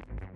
[0.00, 0.31] time.